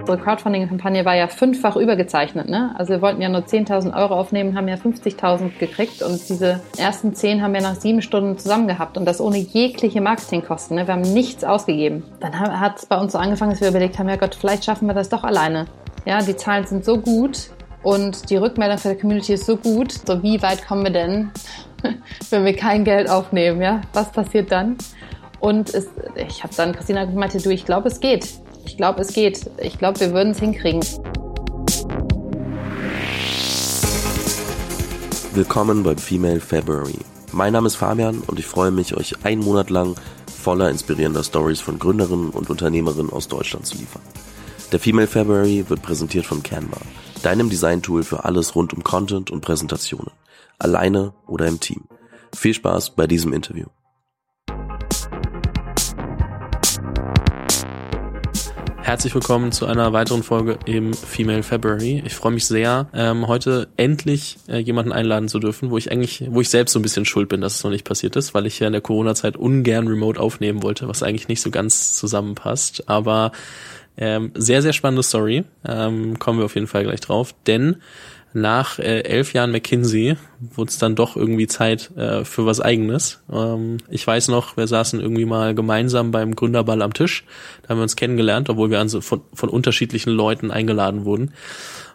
[0.00, 2.48] Unsere Crowdfunding-Kampagne war ja fünffach übergezeichnet.
[2.48, 2.74] Ne?
[2.78, 7.14] Also wir wollten ja nur 10.000 Euro aufnehmen, haben ja 50.000 gekriegt und diese ersten
[7.14, 10.76] 10 haben wir nach sieben Stunden zusammen gehabt und das ohne jegliche Marketingkosten.
[10.76, 10.86] Ne?
[10.86, 12.04] Wir haben nichts ausgegeben.
[12.20, 14.86] Dann hat es bei uns so angefangen, dass wir überlegt haben, ja Gott, vielleicht schaffen
[14.86, 15.66] wir das doch alleine.
[16.06, 17.50] Ja, die Zahlen sind so gut
[17.82, 19.92] und die Rückmeldung für die Community ist so gut.
[19.92, 21.30] So wie weit kommen wir denn,
[22.30, 23.60] wenn wir kein Geld aufnehmen?
[23.60, 24.78] Ja, was passiert dann?
[25.40, 28.28] Und es, ich habe dann Christina gemeint, du, ich glaube, es geht.
[28.68, 29.50] Ich glaube, es geht.
[29.62, 30.82] Ich glaube, wir würden es hinkriegen.
[35.32, 36.98] Willkommen beim Female February.
[37.32, 39.96] Mein Name ist Fabian und ich freue mich, euch einen Monat lang
[40.26, 44.02] voller inspirierender Stories von Gründerinnen und Unternehmerinnen aus Deutschland zu liefern.
[44.70, 46.76] Der Female February wird präsentiert von Canva,
[47.22, 50.12] deinem Design-Tool für alles rund um Content und Präsentationen,
[50.58, 51.84] alleine oder im Team.
[52.36, 53.68] Viel Spaß bei diesem Interview.
[58.88, 62.02] Herzlich willkommen zu einer weiteren Folge im Female February.
[62.06, 66.24] Ich freue mich sehr, ähm, heute endlich äh, jemanden einladen zu dürfen, wo ich eigentlich,
[66.30, 68.46] wo ich selbst so ein bisschen schuld bin, dass es noch nicht passiert ist, weil
[68.46, 72.88] ich ja in der Corona-Zeit ungern remote aufnehmen wollte, was eigentlich nicht so ganz zusammenpasst.
[72.88, 73.32] Aber
[73.98, 75.44] ähm, sehr, sehr spannende Story.
[75.66, 77.34] Ähm, kommen wir auf jeden Fall gleich drauf.
[77.46, 77.82] Denn
[78.32, 83.20] nach äh, elf Jahren McKinsey wurde es dann doch irgendwie Zeit äh, für was Eigenes.
[83.32, 87.24] Ähm, ich weiß noch, wir saßen irgendwie mal gemeinsam beim Gründerball am Tisch.
[87.62, 91.32] Da haben wir uns kennengelernt, obwohl wir also von, von unterschiedlichen Leuten eingeladen wurden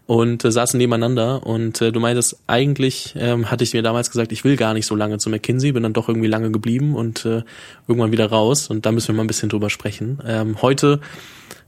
[0.05, 4.31] und äh, saßen nebeneinander und äh, du meintest, eigentlich ähm, hatte ich mir damals gesagt,
[4.31, 7.25] ich will gar nicht so lange zu McKinsey, bin dann doch irgendwie lange geblieben und
[7.25, 7.43] äh,
[7.87, 10.19] irgendwann wieder raus und da müssen wir mal ein bisschen drüber sprechen.
[10.25, 10.99] Ähm, heute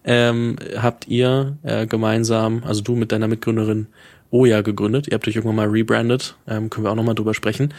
[0.04, 3.88] ähm, habt ihr äh, gemeinsam, also du mit deiner Mitgründerin
[4.32, 5.08] Oja gegründet.
[5.08, 7.74] Ihr habt euch irgendwann mal rebrandet, ähm, können wir auch nochmal drüber sprechen.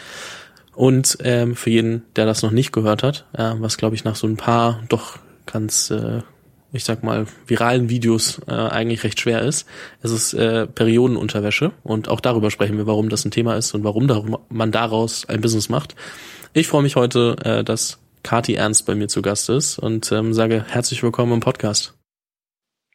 [0.74, 4.16] Und ähm, für jeden, der das noch nicht gehört hat, äh, was glaube ich nach
[4.16, 6.20] so ein paar doch ganz, äh,
[6.72, 9.66] ich sag mal, viralen Videos äh, eigentlich recht schwer ist,
[10.02, 13.84] es ist äh, Periodenunterwäsche und auch darüber sprechen wir, warum das ein Thema ist und
[13.84, 15.94] warum darum, man daraus ein Business macht.
[16.52, 20.34] Ich freue mich heute, äh, dass Kati Ernst bei mir zu Gast ist und ähm,
[20.34, 21.95] sage herzlich willkommen im Podcast.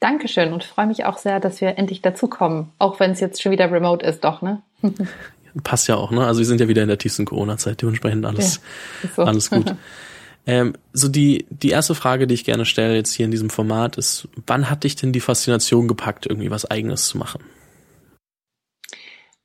[0.01, 3.51] Dankeschön und freue mich auch sehr, dass wir endlich dazukommen, auch wenn es jetzt schon
[3.51, 4.63] wieder remote ist, doch, ne?
[5.63, 6.25] Passt ja auch, ne?
[6.25, 8.61] Also wir sind ja wieder in der tiefsten Corona-Zeit, dementsprechend alles,
[9.03, 9.21] ja, so.
[9.21, 9.75] alles gut.
[10.47, 13.95] ähm, so die, die erste Frage, die ich gerne stelle jetzt hier in diesem Format
[13.95, 17.43] ist, wann hat dich denn die Faszination gepackt, irgendwie was Eigenes zu machen?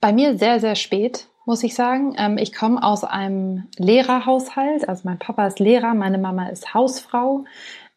[0.01, 2.15] Bei mir sehr, sehr spät, muss ich sagen.
[2.17, 7.45] Ähm, ich komme aus einem Lehrerhaushalt, also mein Papa ist Lehrer, meine Mama ist Hausfrau.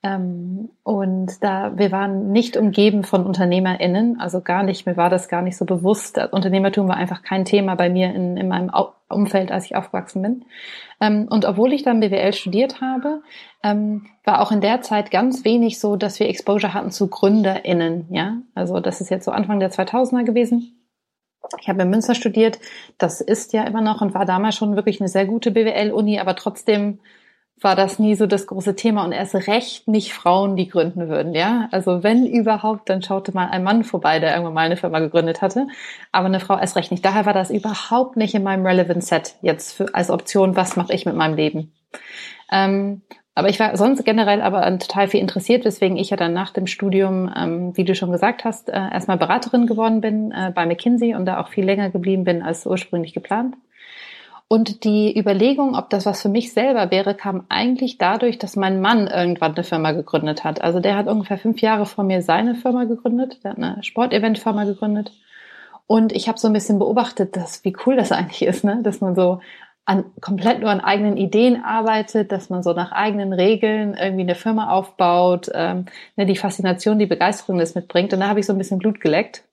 [0.01, 5.27] Ähm, und da, wir waren nicht umgeben von UnternehmerInnen, also gar nicht, mir war das
[5.27, 6.17] gar nicht so bewusst.
[6.31, 8.71] Unternehmertum war einfach kein Thema bei mir in, in meinem
[9.09, 10.45] Umfeld, als ich aufgewachsen bin.
[11.01, 13.21] Ähm, und obwohl ich dann BWL studiert habe,
[13.61, 18.07] ähm, war auch in der Zeit ganz wenig so, dass wir Exposure hatten zu GründerInnen,
[18.09, 18.37] ja.
[18.55, 20.75] Also das ist jetzt so Anfang der 2000er gewesen.
[21.59, 22.59] Ich habe in Münster studiert.
[22.97, 26.35] Das ist ja immer noch und war damals schon wirklich eine sehr gute BWL-Uni, aber
[26.35, 26.99] trotzdem
[27.61, 31.33] war das nie so das große Thema und erst recht nicht Frauen, die gründen würden,
[31.33, 31.67] ja.
[31.71, 35.41] Also wenn überhaupt, dann schaute mal ein Mann vorbei, der irgendwann mal eine Firma gegründet
[35.41, 35.67] hatte,
[36.11, 37.03] aber eine Frau erst recht nicht.
[37.03, 40.93] Daher war das überhaupt nicht in meinem Relevant Set jetzt für, als Option, was mache
[40.93, 41.73] ich mit meinem Leben.
[42.51, 43.01] Ähm,
[43.35, 46.67] aber ich war sonst generell aber total viel interessiert, weswegen ich ja dann nach dem
[46.67, 51.15] Studium, ähm, wie du schon gesagt hast, äh, erstmal Beraterin geworden bin äh, bei McKinsey
[51.15, 53.55] und da auch viel länger geblieben bin als ursprünglich geplant.
[54.51, 58.81] Und die Überlegung, ob das was für mich selber wäre, kam eigentlich dadurch, dass mein
[58.81, 60.63] Mann irgendwann eine Firma gegründet hat.
[60.63, 64.63] Also der hat ungefähr fünf Jahre vor mir seine Firma gegründet, der hat eine Sportevent-Firma
[64.63, 65.11] gegründet.
[65.85, 68.79] Und ich habe so ein bisschen beobachtet, dass wie cool das eigentlich ist, ne?
[68.81, 69.39] dass man so
[69.85, 74.35] an, komplett nur an eigenen Ideen arbeitet, dass man so nach eigenen Regeln irgendwie eine
[74.35, 78.13] Firma aufbaut, ähm, ne, die Faszination, die Begeisterung das mitbringt.
[78.13, 79.43] Und da habe ich so ein bisschen Blut geleckt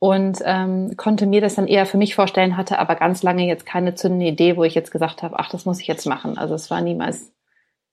[0.00, 3.66] und ähm, konnte mir das dann eher für mich vorstellen, hatte aber ganz lange jetzt
[3.66, 6.38] keine zündende Idee, wo ich jetzt gesagt habe, ach, das muss ich jetzt machen.
[6.38, 7.32] Also es war niemals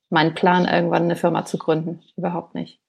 [0.10, 2.00] mein Plan, irgendwann eine Firma zu gründen.
[2.16, 2.80] Überhaupt nicht.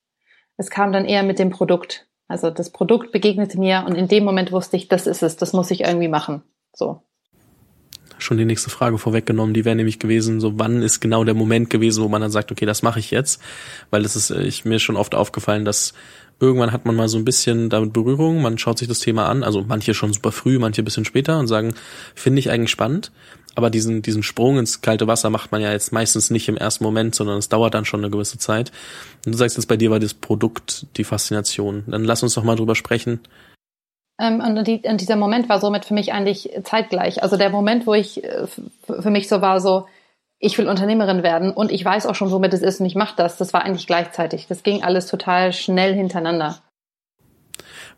[0.57, 2.07] Es kam dann eher mit dem Produkt.
[2.29, 5.53] Also das Produkt begegnete mir und in dem Moment wusste ich, das ist es, das
[5.53, 6.43] muss ich irgendwie machen.
[6.73, 7.03] So.
[8.19, 11.71] Schon die nächste Frage vorweggenommen, die wäre nämlich gewesen, so wann ist genau der Moment
[11.71, 13.43] gewesen, wo man dann sagt, okay, das mache ich jetzt,
[13.91, 15.95] weil es ist äh, ich, mir schon oft aufgefallen, dass
[16.41, 19.43] Irgendwann hat man mal so ein bisschen damit Berührung, man schaut sich das Thema an,
[19.43, 21.75] also manche schon super früh, manche bisschen später und sagen,
[22.15, 23.11] finde ich eigentlich spannend.
[23.57, 26.85] Aber diesen, diesen Sprung ins kalte Wasser macht man ja jetzt meistens nicht im ersten
[26.85, 28.71] Moment, sondern es dauert dann schon eine gewisse Zeit.
[29.27, 31.83] Und du sagst jetzt, bei dir war das Produkt die Faszination.
[31.89, 33.19] Dann lass uns doch mal drüber sprechen.
[34.21, 37.23] Ähm, und, die, und dieser Moment war somit für mich eigentlich zeitgleich.
[37.23, 38.47] Also der Moment, wo ich äh,
[38.87, 39.87] für mich so war, so,
[40.41, 43.17] ich will Unternehmerin werden und ich weiß auch schon, womit es ist und ich mache
[43.17, 43.37] das.
[43.37, 44.47] Das war eigentlich gleichzeitig.
[44.47, 46.63] Das ging alles total schnell hintereinander.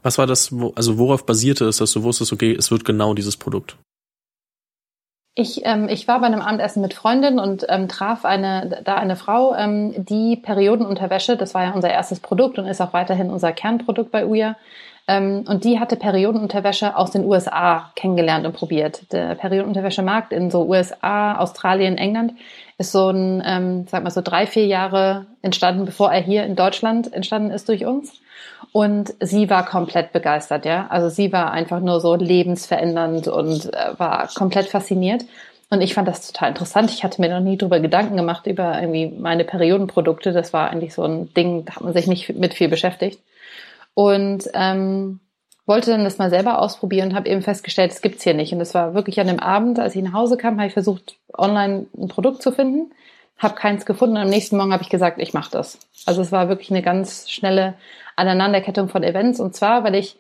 [0.02, 3.37] Was war das, also worauf basierte es, dass du wusstest, okay, es wird genau dieses
[3.37, 3.76] Produkt?
[5.35, 9.17] Ich, ähm, ich war bei einem Abendessen mit Freundinnen und ähm, traf eine, da eine
[9.17, 13.53] Frau, ähm, die Periodenunterwäsche, das war ja unser erstes Produkt und ist auch weiterhin unser
[13.53, 14.56] Kernprodukt bei Uya,
[15.11, 19.12] ähm, und die hatte Periodenunterwäsche aus den USA kennengelernt und probiert.
[19.12, 22.35] Der Periodenunterwäschemarkt in so USA, Australien, England
[22.79, 26.55] ist so ein, ähm, sag mal so drei, vier Jahre entstanden, bevor er hier in
[26.55, 28.19] Deutschland entstanden ist durch uns.
[28.72, 30.87] Und sie war komplett begeistert, ja.
[30.90, 35.25] Also sie war einfach nur so lebensverändernd und äh, war komplett fasziniert.
[35.70, 36.90] Und ich fand das total interessant.
[36.90, 40.32] Ich hatte mir noch nie drüber Gedanken gemacht über irgendwie meine Periodenprodukte.
[40.32, 43.20] Das war eigentlich so ein Ding, da hat man sich nicht mit viel beschäftigt.
[43.94, 45.20] Und ähm,
[45.67, 48.52] wollte dann das mal selber ausprobieren und habe eben festgestellt, es gibt's hier nicht.
[48.52, 51.17] Und das war wirklich an dem Abend, als ich nach Hause kam, habe ich versucht,
[51.37, 52.93] online ein Produkt zu finden,
[53.38, 55.78] habe keins gefunden und am nächsten Morgen habe ich gesagt, ich mache das.
[56.06, 57.75] Also es war wirklich eine ganz schnelle
[58.20, 60.19] Aneinanderkettung von Events und zwar, weil ich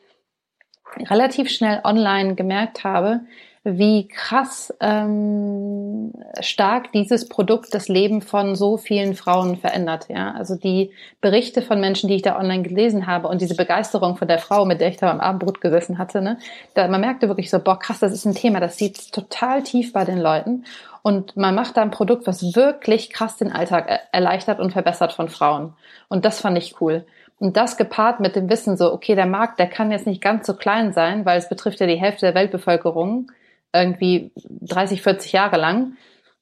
[1.08, 3.20] relativ schnell online gemerkt habe,
[3.62, 10.06] wie krass ähm, stark dieses Produkt das Leben von so vielen Frauen verändert.
[10.08, 14.16] Ja, also die Berichte von Menschen, die ich da online gelesen habe und diese Begeisterung
[14.16, 16.38] von der Frau, mit der ich da am Abendbrot gesessen hatte, ne,
[16.72, 19.92] da man merkte wirklich so, boah, krass, das ist ein Thema, das sieht total tief
[19.92, 20.64] bei den Leuten
[21.02, 25.28] und man macht da ein Produkt, was wirklich krass den Alltag erleichtert und verbessert von
[25.28, 25.74] Frauen.
[26.08, 27.04] Und das fand ich cool.
[27.40, 30.46] Und das gepaart mit dem Wissen so, okay, der Markt, der kann jetzt nicht ganz
[30.46, 33.32] so klein sein, weil es betrifft ja die Hälfte der Weltbevölkerung
[33.72, 35.96] irgendwie 30, 40 Jahre lang.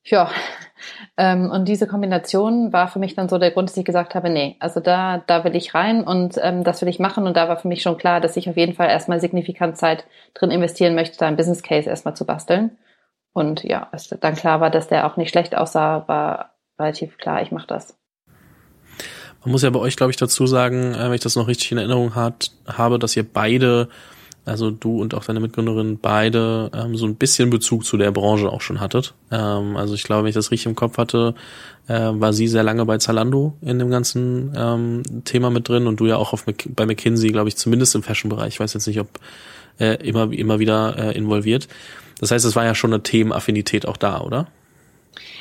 [0.05, 0.31] Ja,
[1.17, 4.31] ähm, und diese Kombination war für mich dann so der Grund, dass ich gesagt habe,
[4.31, 7.27] nee, also da, da will ich rein und ähm, das will ich machen.
[7.27, 10.05] Und da war für mich schon klar, dass ich auf jeden Fall erstmal signifikant Zeit
[10.35, 12.79] drin investieren möchte, da ein Business Case erstmal zu basteln.
[13.33, 17.43] Und ja, als dann klar war, dass der auch nicht schlecht aussah, war relativ klar,
[17.43, 17.98] ich mache das.
[19.49, 21.73] Man muss ja bei euch, glaube ich, dazu sagen, äh, wenn ich das noch richtig
[21.73, 23.89] in Erinnerung hat, habe, dass ihr beide
[24.45, 28.51] also du und auch deine Mitgründerin beide ähm, so ein bisschen Bezug zu der Branche
[28.51, 29.15] auch schon hattet.
[29.31, 31.35] Ähm, also ich glaube, wenn ich das richtig im Kopf hatte,
[31.87, 35.99] äh, war sie sehr lange bei Zalando in dem ganzen ähm, Thema mit drin und
[35.99, 38.55] du ja auch auf, bei McKinsey, glaube ich, zumindest im Fashion-Bereich.
[38.55, 39.09] Ich weiß jetzt nicht, ob
[39.79, 41.69] äh, immer, immer wieder äh, involviert.
[42.21, 44.47] Das heißt, es war ja schon eine Themenaffinität auch da, oder?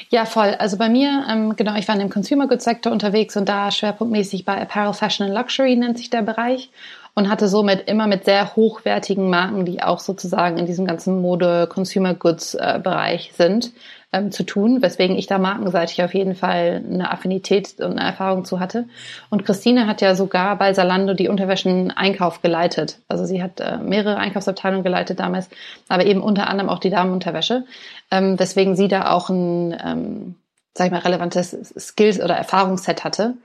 [0.10, 0.56] Ja, voll.
[0.58, 3.72] Also bei mir, ähm, genau, ich war in dem Consumer Goods Sektor unterwegs und da
[3.72, 6.70] schwerpunktmäßig bei Apparel, Fashion and Luxury nennt sich der Bereich
[7.14, 12.14] und hatte somit immer mit sehr hochwertigen Marken, die auch sozusagen in diesem ganzen Mode-Consumer
[12.14, 13.72] Goods-Bereich sind,
[14.18, 18.46] ähm, zu tun, weswegen ich da markenseitig auf jeden Fall eine Affinität und eine Erfahrung
[18.46, 18.86] zu hatte.
[19.30, 23.00] Und Christine hat ja sogar bei Salando die Unterwäschen-Einkauf geleitet.
[23.08, 25.50] Also sie hat äh, mehrere Einkaufsabteilungen geleitet damals,
[25.88, 27.66] aber eben unter anderem auch die Damenunterwäsche,
[28.12, 30.36] ähm, weswegen sie da auch ein, ähm,
[30.74, 33.36] sag ich mal, relevantes Skills- oder Erfahrungsset hatte.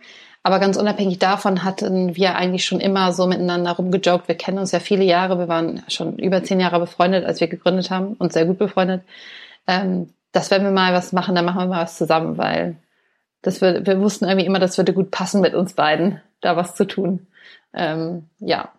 [0.44, 4.26] Aber ganz unabhängig davon hatten wir eigentlich schon immer so miteinander rumgejoked.
[4.26, 5.38] Wir kennen uns ja viele Jahre.
[5.38, 9.02] Wir waren schon über zehn Jahre befreundet, als wir gegründet haben und sehr gut befreundet.
[9.68, 12.76] Ähm, dass wenn wir mal was machen, dann machen wir mal was zusammen, weil
[13.42, 16.74] das wir, wir wussten irgendwie immer, das würde gut passen mit uns beiden, da was
[16.74, 17.26] zu tun.
[17.74, 18.72] Ähm, ja.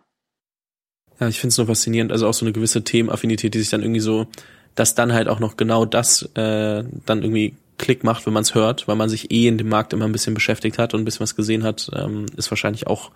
[1.20, 3.82] Ja, ich finde es nur faszinierend, also auch so eine gewisse Themenaffinität, die sich dann
[3.82, 4.26] irgendwie so,
[4.74, 8.54] dass dann halt auch noch genau das äh, dann irgendwie Klick macht, wenn man es
[8.54, 11.04] hört, weil man sich eh in dem Markt immer ein bisschen beschäftigt hat und ein
[11.04, 13.10] bisschen was gesehen hat, ähm, ist wahrscheinlich auch,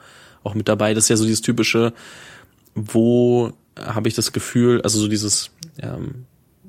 [0.44, 0.94] auch mit dabei.
[0.94, 1.92] Das ist ja so dieses typische,
[2.74, 6.26] wo habe ich das Gefühl, also so dieses, ähm,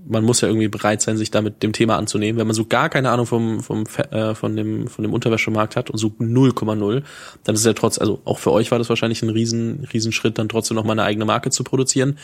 [0.08, 2.40] man muss ja irgendwie bereit sein, sich damit dem Thema anzunehmen.
[2.40, 5.90] Wenn man so gar keine Ahnung vom, vom äh, von dem von dem Unterwäschemarkt hat
[5.90, 7.04] und so 0,0,
[7.44, 10.50] dann ist ja trotz, also auch für euch war das wahrscheinlich ein riesen riesen dann
[10.50, 12.18] trotzdem noch mal eine eigene Marke zu produzieren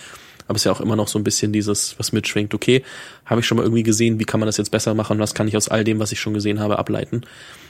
[0.48, 2.84] aber es ist ja auch immer noch so ein bisschen dieses, was mitschwingt, okay,
[3.26, 5.48] habe ich schon mal irgendwie gesehen, wie kann man das jetzt besser machen, was kann
[5.48, 7.22] ich aus all dem, was ich schon gesehen habe, ableiten.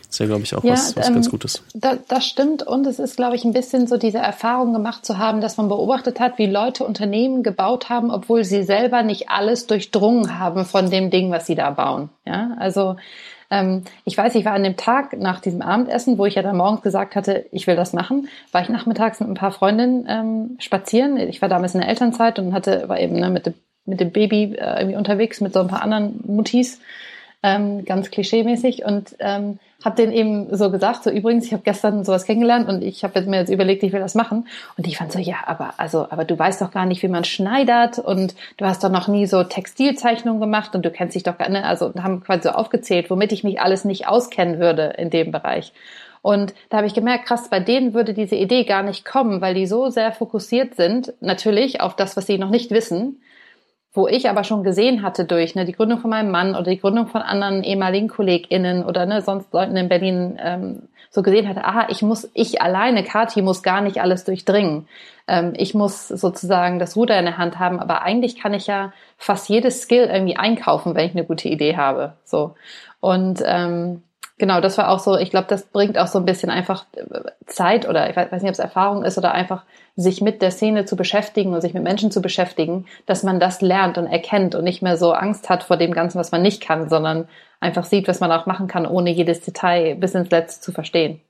[0.01, 1.63] Das ist ja, glaube ich, auch ja, was, was ähm, ganz Gutes.
[1.73, 5.17] Da, das stimmt und es ist, glaube ich, ein bisschen so diese Erfahrung gemacht zu
[5.17, 9.67] haben, dass man beobachtet hat, wie Leute Unternehmen gebaut haben, obwohl sie selber nicht alles
[9.67, 12.09] durchdrungen haben von dem Ding, was sie da bauen.
[12.25, 12.97] Ja, also
[13.49, 16.57] ähm, ich weiß, ich war an dem Tag nach diesem Abendessen, wo ich ja dann
[16.57, 20.57] morgens gesagt hatte, ich will das machen, war ich nachmittags mit ein paar Freundinnen ähm,
[20.59, 21.17] spazieren.
[21.17, 23.53] Ich war damals in der Elternzeit und hatte, war eben ne, mit, dem,
[23.85, 26.79] mit dem Baby äh, irgendwie unterwegs mit so ein paar anderen Mutis
[27.45, 32.03] ähm, ganz klischeemäßig und ähm, habe den eben so gesagt, so übrigens, ich habe gestern
[32.03, 34.47] sowas kennengelernt und ich habe mir jetzt überlegt, ich will das machen
[34.79, 37.23] und ich fand so, ja, aber also, aber du weißt doch gar nicht, wie man
[37.23, 41.37] schneidert und du hast doch noch nie so Textilzeichnungen gemacht und du kennst dich doch
[41.37, 45.11] gar nicht, also haben quasi so aufgezählt, womit ich mich alles nicht auskennen würde in
[45.11, 45.71] dem Bereich.
[46.23, 49.53] Und da habe ich gemerkt, krass, bei denen würde diese Idee gar nicht kommen, weil
[49.53, 53.21] die so sehr fokussiert sind, natürlich auf das, was sie noch nicht wissen,
[53.95, 56.79] wo ich aber schon gesehen hatte durch ne, die Gründung von meinem Mann oder die
[56.79, 61.63] Gründung von anderen ehemaligen KollegInnen oder ne, sonst Leuten in Berlin ähm, so gesehen hatte,
[61.63, 64.87] aha, ich muss, ich alleine, Kati, muss gar nicht alles durchdringen.
[65.27, 68.91] Ähm, ich muss sozusagen das Ruder in der Hand haben, aber eigentlich kann ich ja
[69.17, 72.13] fast jedes Skill irgendwie einkaufen, wenn ich eine gute Idee habe.
[72.25, 72.55] So.
[72.99, 74.03] Und ähm,
[74.37, 77.03] genau, das war auch so, ich glaube, das bringt auch so ein bisschen einfach äh,
[77.45, 79.63] Zeit oder ich weiß nicht, ob es Erfahrung ist oder einfach
[79.95, 83.61] sich mit der Szene zu beschäftigen und sich mit Menschen zu beschäftigen, dass man das
[83.61, 86.61] lernt und erkennt und nicht mehr so Angst hat vor dem Ganzen, was man nicht
[86.61, 87.27] kann, sondern
[87.59, 91.21] einfach sieht, was man auch machen kann, ohne jedes Detail bis ins Letzte zu verstehen.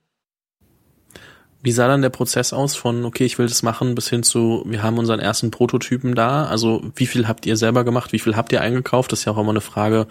[1.66, 4.62] Wie sah dann der Prozess aus von, okay, ich will das machen, bis hin zu,
[4.66, 6.44] wir haben unseren ersten Prototypen da?
[6.44, 8.12] Also wie viel habt ihr selber gemacht?
[8.12, 9.10] Wie viel habt ihr eingekauft?
[9.10, 10.06] Das ist ja auch immer eine Frage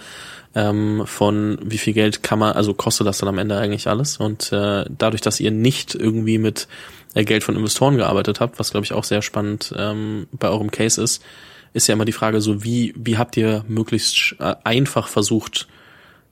[0.53, 4.17] ähm, von, wie viel Geld kann man, also kostet das dann am Ende eigentlich alles?
[4.17, 6.67] Und äh, dadurch, dass ihr nicht irgendwie mit
[7.13, 10.71] äh, Geld von Investoren gearbeitet habt, was glaube ich auch sehr spannend ähm, bei eurem
[10.71, 11.23] Case ist,
[11.71, 15.69] ist ja immer die Frage so, wie, wie habt ihr möglichst äh, einfach versucht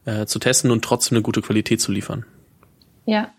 [0.03, 2.25] äh, zu testen und trotzdem eine gute Qualität zu liefern?
[3.05, 3.31] Ja,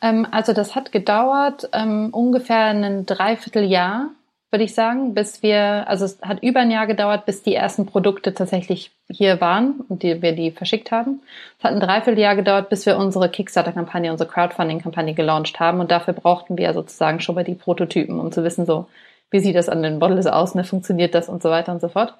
[0.00, 4.10] also das hat gedauert ähm, ungefähr ein Dreivierteljahr,
[4.50, 7.86] würde ich sagen, bis wir, also es hat über ein Jahr gedauert, bis die ersten
[7.86, 11.22] Produkte tatsächlich hier waren und die, wir die verschickt haben.
[11.58, 16.12] Es hat ein Dreivierteljahr gedauert, bis wir unsere Kickstarter-Kampagne, unsere Crowdfunding-Kampagne gelauncht haben und dafür
[16.12, 18.88] brauchten wir sozusagen schon mal die Prototypen, um zu wissen, so,
[19.30, 21.88] wie sieht das an den Bottles aus, ne, funktioniert das und so weiter und so
[21.88, 22.14] fort.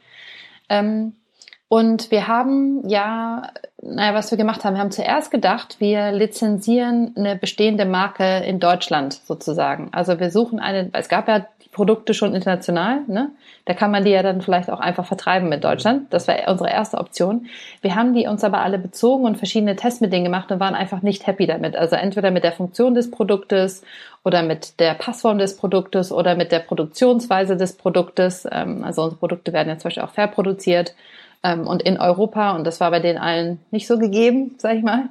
[0.71, 1.15] Ähm,
[1.73, 3.49] und wir haben ja,
[3.81, 8.61] naja, was wir gemacht haben, wir haben zuerst gedacht, wir lizenzieren eine bestehende Marke in
[8.61, 9.89] Deutschland sozusagen.
[9.91, 13.31] Also wir suchen eine, es gab ja Produkte schon international, ne?
[13.65, 16.13] Da kann man die ja dann vielleicht auch einfach vertreiben mit Deutschland.
[16.13, 17.47] Das war unsere erste Option.
[17.81, 20.75] Wir haben die uns aber alle bezogen und verschiedene Tests mit denen gemacht und waren
[20.75, 21.75] einfach nicht happy damit.
[21.75, 23.83] Also entweder mit der Funktion des Produktes
[24.25, 28.47] oder mit der Passform des Produktes oder mit der Produktionsweise des Produktes.
[28.53, 30.95] Ähm, also unsere Produkte werden ja zum Beispiel auch fair produziert
[31.43, 32.55] ähm, und in Europa.
[32.57, 35.11] Und das war bei den allen nicht so gegeben, sag ich mal.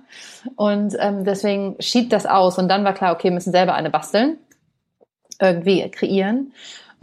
[0.56, 2.58] Und ähm, deswegen schied das aus.
[2.58, 4.38] Und dann war klar, okay, müssen selber eine basteln,
[5.40, 6.54] irgendwie kreieren.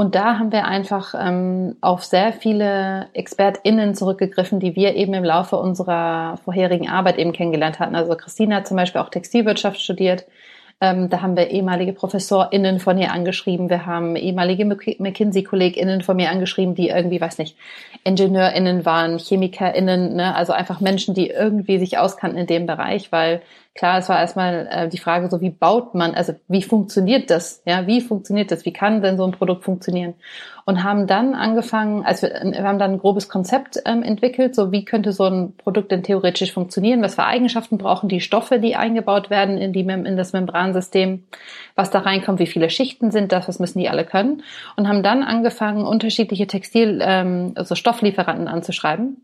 [0.00, 5.24] Und da haben wir einfach ähm, auf sehr viele ExpertInnen zurückgegriffen, die wir eben im
[5.24, 7.96] Laufe unserer vorherigen Arbeit eben kennengelernt hatten.
[7.96, 10.24] Also Christina hat zum Beispiel auch Textilwirtschaft studiert.
[10.80, 13.68] Ähm, da haben wir ehemalige ProfessorInnen von ihr angeschrieben.
[13.68, 17.56] Wir haben ehemalige McKinsey-KollegInnen von mir angeschrieben, die irgendwie, weiß nicht,
[18.04, 20.36] IngenieurInnen waren, ChemikerInnen, ne?
[20.36, 23.42] also einfach Menschen, die irgendwie sich auskannten in dem Bereich, weil
[23.78, 27.62] klar, es war erstmal äh, die Frage so, wie baut man, also wie funktioniert das?
[27.64, 28.64] Ja, wie funktioniert das?
[28.64, 30.14] Wie kann denn so ein Produkt funktionieren?
[30.64, 34.72] Und haben dann angefangen, also wir, wir haben dann ein grobes Konzept ähm, entwickelt, so
[34.72, 37.02] wie könnte so ein Produkt denn theoretisch funktionieren?
[37.02, 41.22] Was für Eigenschaften brauchen die Stoffe, die eingebaut werden in, die, in das Membransystem?
[41.76, 42.40] Was da reinkommt?
[42.40, 43.46] Wie viele Schichten sind das?
[43.46, 44.42] Was müssen die alle können?
[44.76, 49.22] Und haben dann angefangen, unterschiedliche Textil, ähm, also Stofflieferanten anzuschreiben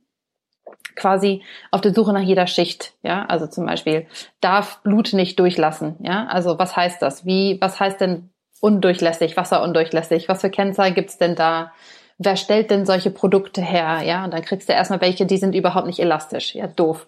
[0.96, 4.06] quasi auf der Suche nach jeder Schicht, ja, also zum Beispiel
[4.40, 7.24] darf Blut nicht durchlassen, ja, also was heißt das?
[7.26, 10.28] Wie, was heißt denn undurchlässig, wasserundurchlässig?
[10.28, 11.72] Was für Kennzahlen gibt's denn da?
[12.16, 14.24] Wer stellt denn solche Produkte her, ja?
[14.24, 17.06] Und dann kriegst du erstmal welche, die sind überhaupt nicht elastisch, ja, doof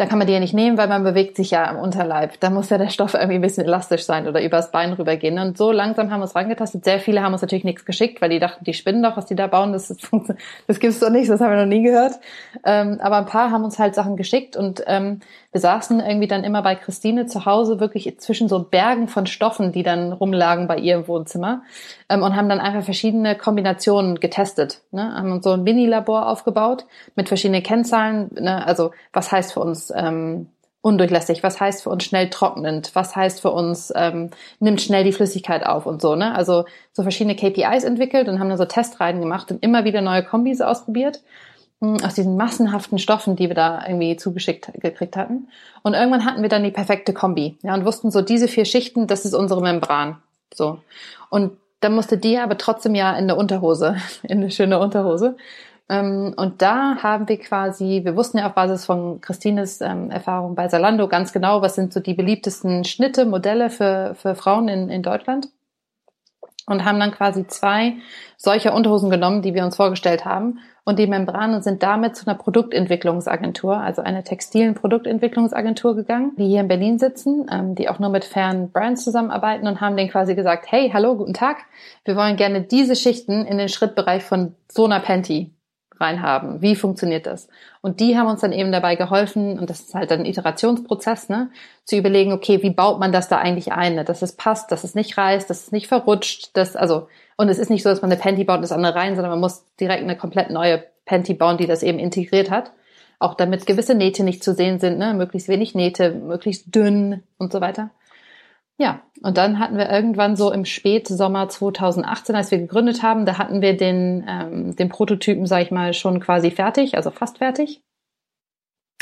[0.00, 2.40] da kann man die ja nicht nehmen, weil man bewegt sich ja am Unterleib.
[2.40, 5.38] Da muss ja der Stoff irgendwie ein bisschen elastisch sein oder übers Bein rübergehen.
[5.38, 6.86] Und so langsam haben wir uns rangetastet.
[6.86, 9.34] Sehr viele haben uns natürlich nichts geschickt, weil die dachten, die spinnen doch, was die
[9.34, 9.98] da bauen, das, das,
[10.66, 12.14] das gibt's doch nicht, das haben wir noch nie gehört.
[12.64, 15.20] Ähm, aber ein paar haben uns halt Sachen geschickt und ähm,
[15.52, 19.72] wir saßen irgendwie dann immer bei Christine zu Hause wirklich zwischen so Bergen von Stoffen,
[19.72, 21.62] die dann rumlagen bei ihr im Wohnzimmer
[22.08, 24.82] ähm, und haben dann einfach verschiedene Kombinationen getestet.
[24.92, 25.12] Ne?
[25.14, 28.30] Haben so ein Mini-Labor aufgebaut mit verschiedenen Kennzahlen.
[28.38, 28.64] Ne?
[28.64, 30.48] Also was heißt für uns ähm,
[30.82, 34.30] undurchlässig, was heißt für uns schnell trocknend, was heißt für uns ähm,
[34.60, 36.14] nimmt schnell die Flüssigkeit auf und so.
[36.14, 36.34] Ne?
[36.34, 40.22] Also so verschiedene KPIs entwickelt und haben dann so Testreihen gemacht und immer wieder neue
[40.22, 41.20] Kombis ausprobiert
[41.80, 45.48] aus diesen massenhaften Stoffen, die wir da irgendwie zugeschickt gekriegt hatten.
[45.82, 49.06] Und irgendwann hatten wir dann die perfekte Kombi, ja, und wussten so, diese vier Schichten,
[49.06, 50.18] das ist unsere Membran,
[50.52, 50.78] so.
[51.30, 55.36] Und dann musste die aber trotzdem ja in eine Unterhose, in eine schöne Unterhose.
[55.88, 60.54] Ähm, und da haben wir quasi, wir wussten ja auf Basis von Christines ähm, Erfahrung
[60.54, 64.90] bei Salando ganz genau, was sind so die beliebtesten Schnitte, Modelle für, für Frauen in,
[64.90, 65.48] in Deutschland
[66.66, 67.96] und haben dann quasi zwei
[68.36, 70.60] solcher Unterhosen genommen, die wir uns vorgestellt haben.
[70.90, 76.62] Und die Membranen sind damit zu einer Produktentwicklungsagentur, also einer textilen Produktentwicklungsagentur gegangen, die hier
[76.62, 80.34] in Berlin sitzen, ähm, die auch nur mit fairen Brands zusammenarbeiten und haben denen quasi
[80.34, 81.58] gesagt, hey, hallo, guten Tag,
[82.04, 85.52] wir wollen gerne diese Schichten in den Schrittbereich von so einer Panty
[86.00, 86.62] reinhaben.
[86.62, 87.48] Wie funktioniert das?
[87.80, 91.50] Und die haben uns dann eben dabei geholfen, und das ist halt ein Iterationsprozess, ne,
[91.84, 94.04] zu überlegen, okay, wie baut man das da eigentlich ein, ne?
[94.04, 97.58] dass es passt, dass es nicht reißt, dass es nicht verrutscht, dass, also, und es
[97.58, 99.64] ist nicht so, dass man eine Panty baut und das andere rein, sondern man muss
[99.78, 102.72] direkt eine komplett neue Panty bauen, die das eben integriert hat.
[103.18, 105.14] Auch damit gewisse Nähte nicht zu sehen sind, ne?
[105.14, 107.90] möglichst wenig Nähte, möglichst dünn und so weiter.
[108.80, 113.36] Ja, und dann hatten wir irgendwann so im Spätsommer 2018, als wir gegründet haben, da
[113.36, 117.82] hatten wir den, ähm, den Prototypen, sage ich mal, schon quasi fertig, also fast fertig.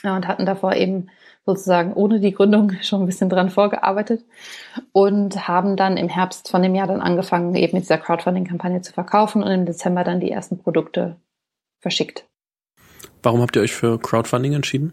[0.02, 1.10] Und hatten davor eben
[1.46, 4.24] sozusagen ohne die Gründung schon ein bisschen dran vorgearbeitet
[4.90, 8.92] und haben dann im Herbst von dem Jahr dann angefangen, eben mit dieser Crowdfunding-Kampagne zu
[8.92, 11.20] verkaufen und im Dezember dann die ersten Produkte
[11.80, 12.26] verschickt.
[13.22, 14.92] Warum habt ihr euch für Crowdfunding entschieden?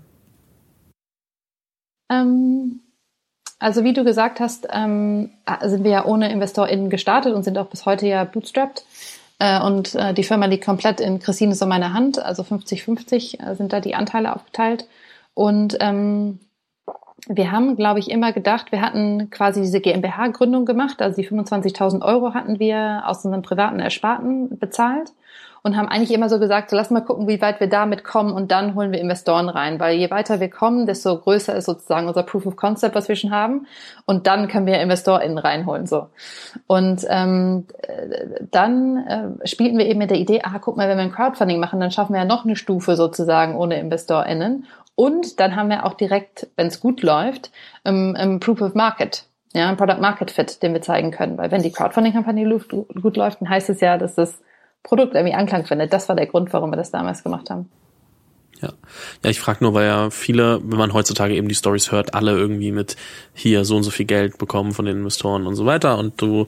[2.11, 2.81] Ähm,
[3.59, 5.31] also wie du gesagt hast, ähm,
[5.63, 8.85] sind wir ja ohne InvestorInnen gestartet und sind auch bis heute ja bootstrapped.
[9.39, 13.55] Äh, und äh, die Firma liegt komplett in Christines und meiner Hand, also 50-50 äh,
[13.55, 14.87] sind da die Anteile aufgeteilt.
[15.33, 16.39] Und ähm,
[17.27, 22.03] wir haben, glaube ich, immer gedacht, wir hatten quasi diese GmbH-Gründung gemacht, also die 25.000
[22.03, 25.11] Euro hatten wir aus unseren privaten Ersparten bezahlt
[25.65, 28.33] und haben eigentlich immer so gesagt, so lass mal gucken, wie weit wir damit kommen
[28.33, 32.07] und dann holen wir Investoren rein, weil je weiter wir kommen, desto größer ist sozusagen
[32.07, 33.65] unser Proof of Concept, was wir schon haben.
[34.05, 36.09] Und dann können wir InvestorInnen reinholen so.
[36.67, 37.65] Und ähm,
[38.51, 41.59] dann äh, spielten wir eben mit der Idee, ah, guck mal, wenn wir ein Crowdfunding
[41.59, 45.85] machen, dann schaffen wir ja noch eine Stufe sozusagen ohne InvestorInnen und dann haben wir
[45.85, 47.51] auch direkt, wenn es gut läuft,
[47.83, 51.37] ähm, ähm, Proof of Market, ja, ein Product Market Fit, den wir zeigen können.
[51.37, 52.59] Weil wenn die Crowdfunding-Kampagne
[53.01, 54.41] gut läuft, dann heißt es ja, dass das
[54.83, 55.91] Produkt irgendwie Anklang findet.
[55.91, 57.69] Das war der Grund, warum wir das damals gemacht haben.
[58.61, 58.69] Ja,
[59.23, 62.31] ja, ich frage nur, weil ja viele, wenn man heutzutage eben die Stories hört, alle
[62.31, 62.95] irgendwie mit
[63.33, 66.45] hier so und so viel Geld bekommen von den Investoren und so weiter und du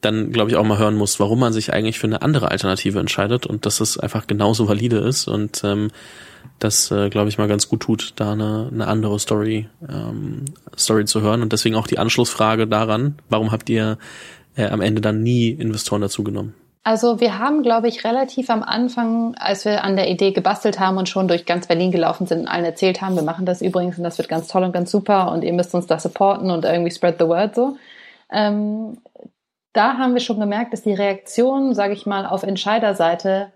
[0.00, 3.00] dann, glaube ich, auch mal hören musst, warum man sich eigentlich für eine andere Alternative
[3.00, 5.90] entscheidet und dass es einfach genauso valide ist und ähm,
[6.58, 10.44] das, äh, glaube ich, mal ganz gut tut, da eine, eine andere Story, ähm,
[10.76, 11.42] Story zu hören.
[11.42, 13.98] Und deswegen auch die Anschlussfrage daran, warum habt ihr
[14.56, 16.54] äh, am Ende dann nie Investoren dazu genommen?
[16.84, 20.96] Also wir haben, glaube ich, relativ am Anfang, als wir an der Idee gebastelt haben
[20.96, 23.98] und schon durch ganz Berlin gelaufen sind und allen erzählt haben, wir machen das übrigens
[23.98, 26.64] und das wird ganz toll und ganz super und ihr müsst uns da supporten und
[26.64, 27.76] irgendwie spread the word so.
[28.32, 28.96] Ähm,
[29.78, 33.52] da haben wir schon gemerkt, dass die Reaktion, sage ich mal, auf Entscheiderseite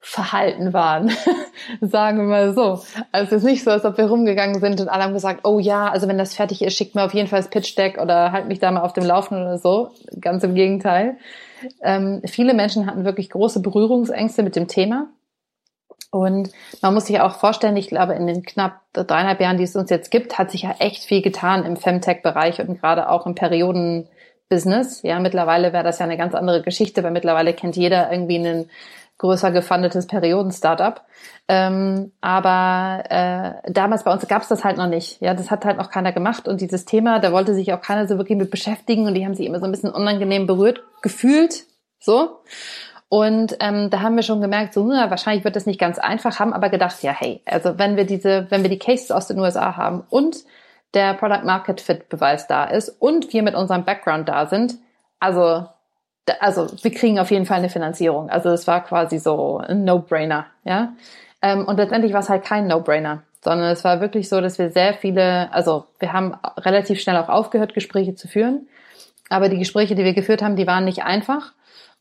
[0.00, 1.12] verhalten waren,
[1.80, 2.82] sagen wir mal so.
[3.12, 5.60] Also es ist nicht so, als ob wir rumgegangen sind und alle haben gesagt, oh
[5.60, 8.32] ja, also wenn das fertig ist, schickt mir auf jeden Fall das Pitch Deck oder
[8.32, 9.92] halt mich da mal auf dem Laufenden oder so.
[10.20, 11.18] Ganz im Gegenteil.
[11.80, 15.10] Ähm, viele Menschen hatten wirklich große Berührungsängste mit dem Thema.
[16.10, 16.50] Und
[16.82, 19.88] man muss sich auch vorstellen, ich glaube, in den knapp dreieinhalb Jahren, die es uns
[19.88, 23.36] jetzt gibt, hat sich ja echt viel getan im Femtech-Bereich und gerade auch im
[24.52, 25.02] Perioden-Business.
[25.02, 28.70] Ja, mittlerweile wäre das ja eine ganz andere Geschichte, weil mittlerweile kennt jeder irgendwie einen
[29.18, 31.00] größer gefundetes Perioden-Startup.
[31.48, 35.20] Ähm, aber äh, damals bei uns gab es das halt noch nicht.
[35.20, 38.08] Ja, das hat halt noch keiner gemacht und dieses Thema, da wollte sich auch keiner
[38.08, 41.64] so wirklich mit beschäftigen und die haben sich immer so ein bisschen unangenehm berührt gefühlt.
[42.00, 42.40] So.
[43.08, 46.40] Und ähm, da haben wir schon gemerkt, so na, wahrscheinlich wird das nicht ganz einfach,
[46.40, 49.38] haben aber gedacht, ja, hey, also wenn wir diese, wenn wir die Cases aus den
[49.38, 50.36] USA haben und
[50.94, 54.74] der Product Market Fit Beweis da ist und wir mit unserem Background da sind,
[55.18, 55.66] also
[56.40, 58.30] also wir kriegen auf jeden Fall eine Finanzierung.
[58.30, 60.94] Also es war quasi so ein No-Brainer, ja.
[61.40, 64.70] Ähm, und letztendlich war es halt kein No-Brainer, sondern es war wirklich so, dass wir
[64.70, 68.68] sehr viele, also wir haben relativ schnell auch aufgehört, Gespräche zu führen.
[69.28, 71.52] Aber die Gespräche, die wir geführt haben, die waren nicht einfach.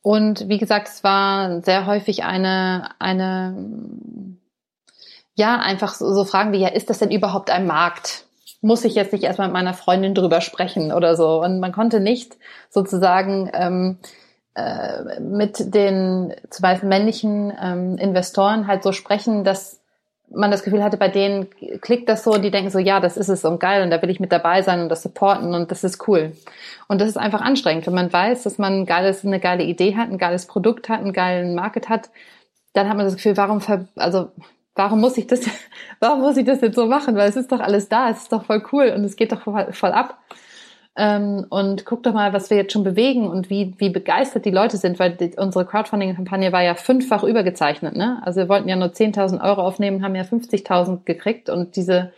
[0.04, 4.38] Und wie gesagt, es war sehr häufig eine, eine,
[5.36, 8.26] ja, einfach so, so Fragen wie, ja, ist das denn überhaupt ein Markt?
[8.62, 11.42] Muss ich jetzt nicht erstmal mit meiner Freundin drüber sprechen oder so.
[11.42, 12.38] Und man konnte nicht
[12.70, 13.98] sozusagen ähm,
[14.56, 19.82] äh, mit den zum Beispiel männlichen ähm, Investoren halt so sprechen, dass
[20.34, 21.50] man das Gefühl hatte, bei denen
[21.82, 24.02] klickt das so und die denken so, ja, das ist es und geil und da
[24.02, 26.34] will ich mit dabei sein und das supporten und das ist cool.
[26.88, 27.86] Und das ist einfach anstrengend.
[27.88, 31.02] Wenn man weiß, dass man ein geiles, eine geile Idee hat, ein geiles Produkt hat,
[31.02, 32.10] einen geilen Market hat,
[32.74, 34.32] dann hat man das Gefühl, warum, ver also
[34.82, 35.42] warum muss ich das,
[36.00, 37.16] warum muss ich das jetzt so machen?
[37.16, 39.42] Weil es ist doch alles da, es ist doch voll cool und es geht doch
[39.42, 40.18] voll, voll ab.
[40.98, 44.52] Ähm, und guck doch mal, was wir jetzt schon bewegen und wie, wie begeistert die
[44.52, 47.96] Leute sind, weil die, unsere Crowdfunding-Kampagne war ja fünffach übergezeichnet.
[47.96, 48.22] Ne?
[48.26, 52.12] Also wir wollten ja nur 10.000 Euro aufnehmen, haben ja 50.000 gekriegt und diese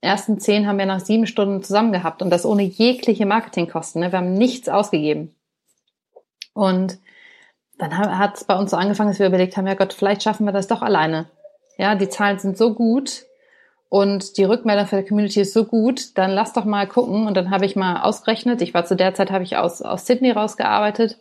[0.00, 4.00] ersten zehn haben wir nach sieben Stunden zusammen gehabt und das ohne jegliche Marketingkosten.
[4.00, 4.12] Ne?
[4.12, 5.34] Wir haben nichts ausgegeben.
[6.54, 6.98] Und
[7.76, 10.46] dann hat es bei uns so angefangen, dass wir überlegt haben, ja Gott, vielleicht schaffen
[10.46, 11.26] wir das doch alleine.
[11.78, 13.24] Ja, die Zahlen sind so gut
[13.94, 17.28] und die Rückmeldung für die Community ist so gut, dann lass doch mal gucken.
[17.28, 18.60] Und dann habe ich mal ausgerechnet.
[18.60, 21.18] Ich war zu der Zeit, habe ich aus, aus Sydney rausgearbeitet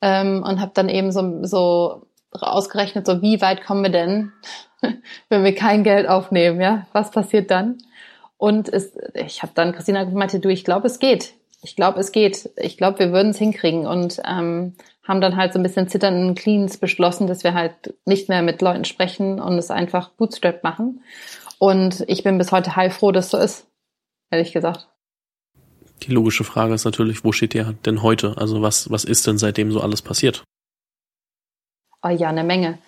[0.00, 4.32] ähm, und habe dann eben so, so ausgerechnet, so wie weit kommen wir denn,
[5.28, 6.86] wenn wir kein Geld aufnehmen, ja?
[6.92, 7.76] Was passiert dann?
[8.38, 11.34] Und es, ich habe dann Christina gemeint, du, ich glaube, es geht.
[11.62, 12.48] ich glaube, es geht.
[12.56, 14.76] Ich glaube, wir würden es hinkriegen und ähm,
[15.08, 18.60] haben dann halt so ein bisschen zitternden Cleans beschlossen, dass wir halt nicht mehr mit
[18.60, 21.02] Leuten sprechen und es einfach Bootstrap machen.
[21.58, 23.66] Und ich bin bis heute heilfroh, dass so ist,
[24.30, 24.88] ehrlich gesagt.
[26.02, 28.36] Die logische Frage ist natürlich, wo steht ihr denn heute?
[28.36, 30.44] Also was, was ist denn seitdem so alles passiert?
[32.02, 32.78] Oh ja, eine Menge.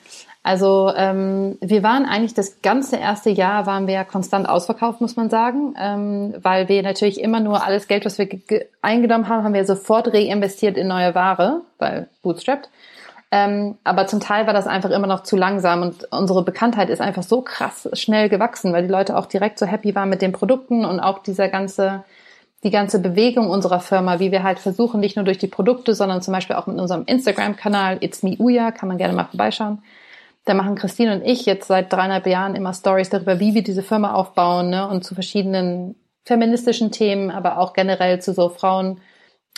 [0.42, 5.28] Also ähm, wir waren eigentlich das ganze erste Jahr waren wir konstant ausverkauft, muss man
[5.28, 8.28] sagen, ähm, weil wir natürlich immer nur alles Geld, was wir
[8.80, 12.70] eingenommen haben, haben wir sofort reinvestiert in neue Ware, weil Bootstrapped.
[13.32, 17.02] Ähm, aber zum Teil war das einfach immer noch zu langsam und unsere Bekanntheit ist
[17.02, 20.32] einfach so krass schnell gewachsen, weil die Leute auch direkt so happy waren mit den
[20.32, 22.02] Produkten und auch dieser ganze
[22.62, 26.20] die ganze Bewegung unserer Firma, wie wir halt versuchen, nicht nur durch die Produkte, sondern
[26.20, 29.82] zum Beispiel auch mit unserem Instagram-Kanal It's Me Uya, kann man gerne mal vorbeischauen.
[30.44, 33.82] Da machen Christine und ich jetzt seit dreieinhalb Jahren immer Stories darüber, wie wir diese
[33.82, 34.88] Firma aufbauen ne?
[34.88, 35.94] und zu verschiedenen
[36.24, 39.00] feministischen Themen, aber auch generell zu so Frauen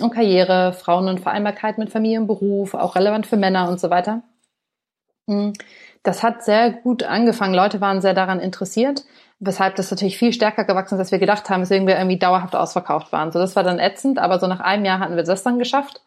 [0.00, 3.90] und Karriere, Frauen und Vereinbarkeit mit Familie und Beruf, auch relevant für Männer und so
[3.90, 4.22] weiter.
[5.28, 5.52] Hm.
[6.02, 7.54] Das hat sehr gut angefangen.
[7.54, 9.04] Leute waren sehr daran interessiert
[9.44, 12.54] weshalb das natürlich viel stärker gewachsen ist, als wir gedacht haben, weswegen wir irgendwie dauerhaft
[12.54, 13.32] ausverkauft waren.
[13.32, 16.00] So, das war dann ätzend, aber so nach einem Jahr hatten wir das dann geschafft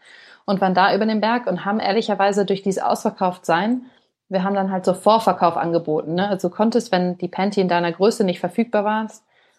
[0.45, 3.88] und waren da über den Berg und haben ehrlicherweise durch dieses Ausverkauftsein,
[4.30, 6.15] wir haben dann halt so Vorverkauf angeboten.
[6.15, 6.30] Ne?
[6.30, 9.08] Also konntest, wenn die Panty in deiner Größe nicht verfügbar war,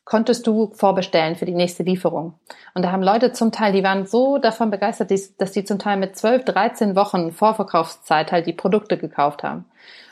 [0.06, 2.34] konntest du vorbestellen für die nächste Lieferung.
[2.74, 5.98] Und da haben Leute zum Teil, die waren so davon begeistert, dass die zum Teil
[5.98, 9.66] mit 12, 13 Wochen Vorverkaufszeit halt die Produkte gekauft haben.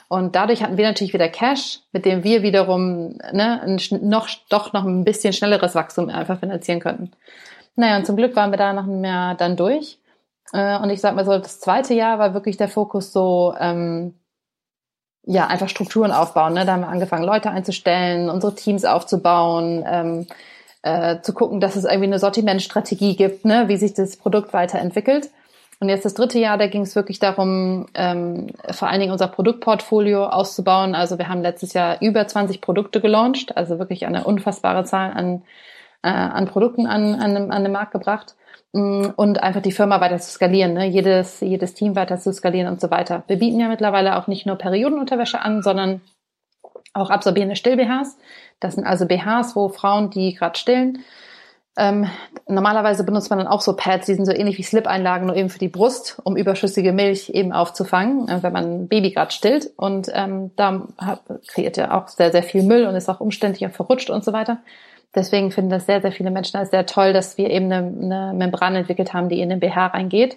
[0.09, 4.73] Und dadurch hatten wir natürlich wieder Cash, mit dem wir wiederum ne, ein, noch, doch
[4.73, 7.13] noch ein bisschen schnelleres Wachstum einfach finanzieren könnten.
[7.77, 9.99] Naja, und zum Glück waren wir da noch mehr dann durch.
[10.53, 14.15] Äh, und ich sag mal so, das zweite Jahr war wirklich der Fokus so, ähm,
[15.27, 16.55] ja, einfach Strukturen aufbauen.
[16.55, 16.65] Ne?
[16.65, 20.27] Da haben wir angefangen, Leute einzustellen, unsere Teams aufzubauen, ähm,
[20.83, 23.69] äh, zu gucken, dass es irgendwie eine Sortimentstrategie gibt, ne?
[23.69, 25.31] wie sich das Produkt weiterentwickelt.
[25.81, 29.29] Und jetzt das dritte Jahr, da ging es wirklich darum, ähm, vor allen Dingen unser
[29.29, 30.95] Produktportfolio auszubauen.
[30.95, 35.43] Also wir haben letztes Jahr über 20 Produkte gelauncht, also wirklich eine unfassbare Zahl an,
[36.03, 38.37] äh, an Produkten an, an, an den Markt gebracht
[38.73, 40.87] mm, und einfach die Firma weiter zu skalieren, ne?
[40.87, 43.25] jedes, jedes Team weiter zu skalieren und so weiter.
[43.27, 46.01] Wir bieten ja mittlerweile auch nicht nur Periodenunterwäsche an, sondern
[46.93, 48.17] auch absorbierende Still-BHs.
[48.61, 51.05] Das sind also BHs, wo Frauen, die gerade stillen,
[51.77, 52.09] ähm,
[52.47, 55.51] normalerweise benutzt man dann auch so Pads, die sind so ähnlich wie Slip-Einlagen, nur eben
[55.51, 59.71] für die Brust, um überschüssige Milch eben aufzufangen, äh, wenn man ein Baby gerade stillt.
[59.77, 60.87] Und ähm, da
[61.49, 64.33] kreiert ja auch sehr, sehr viel Müll und ist auch umständlich und verrutscht und so
[64.33, 64.59] weiter.
[65.17, 68.33] Deswegen finden das sehr, sehr viele Menschen als sehr toll, dass wir eben eine, eine
[68.35, 70.37] Membran entwickelt haben, die in den BH reingeht,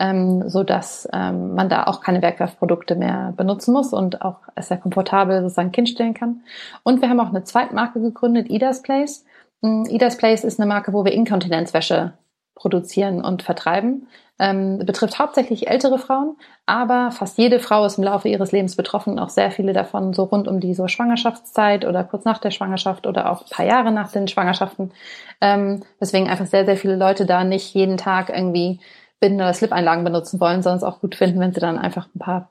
[0.00, 4.78] ähm, so dass ähm, man da auch keine Werkwerfprodukte mehr benutzen muss und auch sehr
[4.78, 6.42] komfortabel sozusagen Kind stillen kann.
[6.82, 9.24] Und wir haben auch eine Zweitmarke gegründet, Ida's Place
[9.62, 12.14] Ida's Place ist eine Marke, wo wir Inkontinenzwäsche
[12.54, 14.08] produzieren und vertreiben.
[14.38, 19.18] Ähm, betrifft hauptsächlich ältere Frauen, aber fast jede Frau ist im Laufe ihres Lebens betroffen,
[19.18, 23.06] auch sehr viele davon so rund um die so Schwangerschaftszeit oder kurz nach der Schwangerschaft
[23.06, 24.92] oder auch ein paar Jahre nach den Schwangerschaften.
[25.40, 28.80] Ähm, deswegen einfach sehr, sehr viele Leute da nicht jeden Tag irgendwie
[29.20, 32.18] Binden- oder Slip-Einlagen benutzen wollen, sondern es auch gut finden, wenn sie dann einfach ein
[32.18, 32.50] paar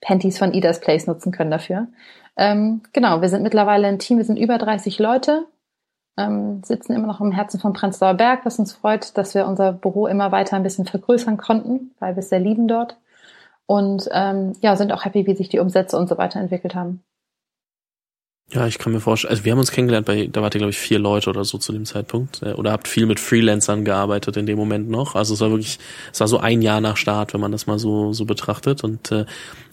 [0.00, 1.88] Panties von Ida's Place nutzen können dafür.
[2.36, 5.46] Ähm, genau, wir sind mittlerweile ein Team, wir sind über 30 Leute
[6.16, 9.72] ähm, sitzen immer noch im Herzen von Prenzlauer Berg, was uns freut, dass wir unser
[9.72, 12.96] Büro immer weiter ein bisschen vergrößern konnten, weil wir es sehr lieben dort.
[13.66, 17.02] Und ähm, ja, sind auch happy, wie sich die Umsätze und so weiter entwickelt haben.
[18.54, 20.72] Ja, ich kann mir vorstellen, also wir haben uns kennengelernt, bei, da wart ihr, glaube
[20.72, 22.42] ich, vier Leute oder so zu dem Zeitpunkt.
[22.42, 25.14] Äh, oder habt viel mit Freelancern gearbeitet in dem Moment noch.
[25.14, 25.78] Also es war wirklich,
[26.12, 28.84] es war so ein Jahr nach Start, wenn man das mal so, so betrachtet.
[28.84, 29.24] Und äh,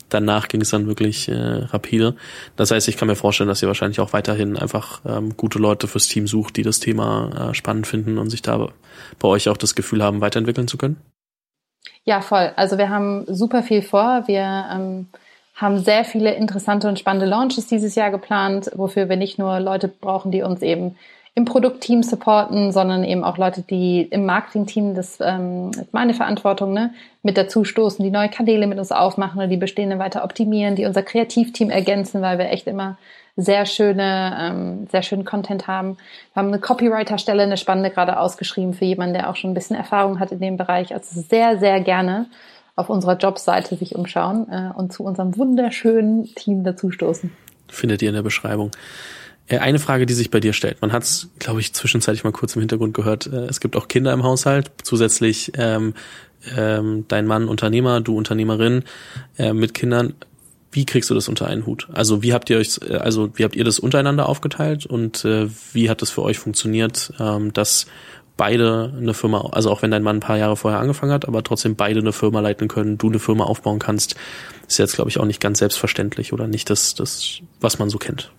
[0.08, 2.15] danach ging es dann wirklich äh, rapide.
[2.56, 5.89] Das heißt, ich kann mir vorstellen, dass ihr wahrscheinlich auch weiterhin einfach ähm, gute Leute
[5.89, 8.70] fürs Team sucht, die das Thema äh, spannend finden und sich da
[9.20, 10.96] bei euch auch das Gefühl haben, weiterentwickeln zu können.
[12.06, 12.54] Ja, voll.
[12.56, 14.24] Also wir haben super viel vor.
[14.26, 15.08] Wir ähm,
[15.60, 19.89] haben sehr viele interessante und spannende Launches dieses Jahr geplant, wofür wir nicht nur Leute
[19.89, 20.95] brauchen, die uns eben
[21.36, 26.74] im Produktteam supporten, sondern eben auch Leute, die im Marketingteam, das ähm, ist meine Verantwortung,
[26.74, 26.93] ne,
[27.24, 30.86] mit dazu stoßen, die neue Kanäle mit uns aufmachen oder die bestehenden weiter optimieren, die
[30.86, 32.98] unser Kreativteam ergänzen, weil wir echt immer
[33.36, 35.98] sehr schöne, ähm, sehr schönen Content haben.
[36.34, 39.78] Wir haben eine Copywriter-Stelle, eine spannende gerade ausgeschrieben für jemanden, der auch schon ein bisschen
[39.78, 40.93] Erfahrung hat in dem Bereich.
[40.93, 42.26] Also sehr, sehr gerne
[42.80, 47.32] auf unserer Jobseite sich umschauen äh, und zu unserem wunderschönen Team dazustoßen.
[47.68, 48.72] Findet ihr in der Beschreibung.
[49.48, 50.82] Äh, eine Frage, die sich bei dir stellt.
[50.82, 53.28] Man hat es, glaube ich, zwischenzeitlich mal kurz im Hintergrund gehört.
[53.28, 54.72] Äh, es gibt auch Kinder im Haushalt.
[54.84, 55.94] Zusätzlich ähm,
[56.56, 58.84] ähm, dein Mann Unternehmer, du Unternehmerin
[59.38, 60.13] äh, mit Kindern.
[60.72, 61.88] Wie kriegst du das unter einen Hut?
[61.92, 65.48] Also wie habt ihr euch, äh, also wie habt ihr das untereinander aufgeteilt und äh,
[65.74, 67.88] wie hat das für euch funktioniert, ähm, das
[68.39, 71.43] beide eine Firma, also auch wenn dein Mann ein paar Jahre vorher angefangen hat, aber
[71.43, 74.15] trotzdem beide eine Firma leiten können, du eine Firma aufbauen kannst,
[74.65, 77.97] ist jetzt, glaube ich, auch nicht ganz selbstverständlich oder nicht das, das, was man so
[77.97, 78.32] kennt.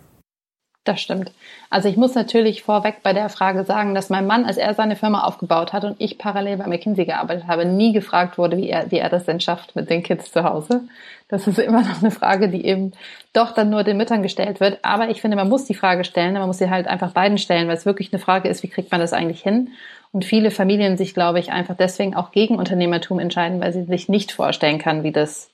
[0.90, 1.30] Das stimmt.
[1.70, 4.96] Also ich muss natürlich vorweg bei der Frage sagen, dass mein Mann, als er seine
[4.96, 8.90] Firma aufgebaut hat und ich parallel bei McKinsey gearbeitet habe, nie gefragt wurde, wie er,
[8.90, 10.88] wie er das denn schafft mit den Kids zu Hause.
[11.28, 12.90] Das ist immer noch eine Frage, die eben
[13.32, 14.80] doch dann nur den Müttern gestellt wird.
[14.82, 17.68] Aber ich finde, man muss die Frage stellen, man muss sie halt einfach beiden stellen,
[17.68, 19.70] weil es wirklich eine Frage ist, wie kriegt man das eigentlich hin?
[20.10, 24.08] Und viele Familien sich, glaube ich, einfach deswegen auch gegen Unternehmertum entscheiden, weil sie sich
[24.08, 25.49] nicht vorstellen kann, wie das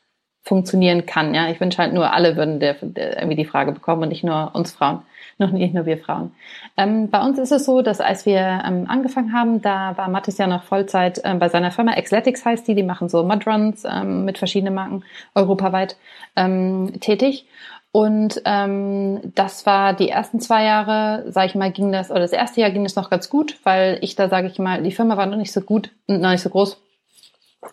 [0.46, 1.34] funktionieren kann.
[1.34, 4.22] Ja, ich wünsche halt nur, alle würden der, der irgendwie die Frage bekommen und nicht
[4.22, 5.02] nur uns Frauen
[5.38, 6.32] noch nicht nur wir Frauen.
[6.76, 10.38] Ähm, bei uns ist es so, dass als wir ähm, angefangen haben, da war Mathis
[10.38, 14.24] ja noch Vollzeit ähm, bei seiner Firma Xletics heißt die, die machen so Mudruns ähm,
[14.24, 15.04] mit verschiedenen Marken
[15.34, 15.96] europaweit
[16.36, 17.46] ähm, tätig.
[17.90, 22.32] Und ähm, das war die ersten zwei Jahre, sage ich mal, ging das, oder das
[22.32, 25.16] erste Jahr ging es noch ganz gut, weil ich da, sage ich mal, die Firma
[25.16, 26.80] war noch nicht so gut, noch nicht so groß.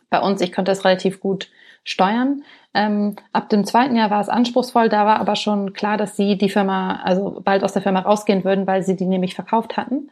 [0.10, 1.50] Bei uns, ich konnte das relativ gut
[1.84, 2.44] steuern.
[2.74, 6.38] Ähm, ab dem zweiten Jahr war es anspruchsvoll, da war aber schon klar, dass sie
[6.38, 10.10] die Firma, also bald aus der Firma rausgehen würden, weil sie die nämlich verkauft hatten.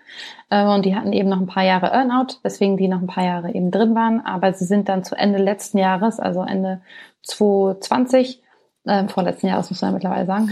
[0.50, 3.24] Äh, und die hatten eben noch ein paar Jahre Earnout, weswegen die noch ein paar
[3.24, 4.24] Jahre eben drin waren.
[4.24, 6.82] Aber sie sind dann zu Ende letzten Jahres, also Ende
[7.24, 8.44] 2020,
[8.86, 10.50] äh, vorletzten Jahres muss man ja mittlerweile sagen,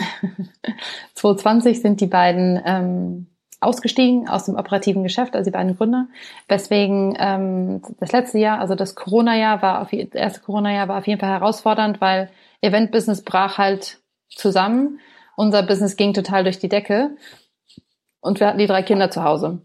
[1.16, 3.28] 2020 sind die beiden ähm,
[3.62, 6.08] ausgestiegen aus dem operativen Geschäft, also die beiden Gründer.
[6.48, 11.08] Weswegen ähm, das letzte Jahr, also das Corona-Jahr war auf, das erste Corona-Jahr war auf
[11.08, 12.30] jeden Fall herausfordernd, weil
[12.62, 15.00] Event-Business brach halt zusammen.
[15.36, 17.12] Unser Business ging total durch die Decke
[18.22, 19.62] und wir hatten die drei Kinder zu Hause.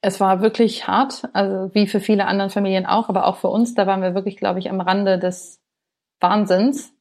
[0.00, 3.74] Es war wirklich hart, also wie für viele anderen Familien auch, aber auch für uns.
[3.74, 5.60] Da waren wir wirklich, glaube ich, am Rande des
[6.20, 6.92] Wahnsinns.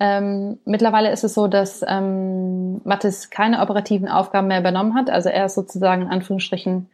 [0.00, 5.10] Ähm, mittlerweile ist es so, dass ähm, Mathis keine operativen Aufgaben mehr übernommen hat.
[5.10, 6.88] Also er ist sozusagen in Anführungsstrichen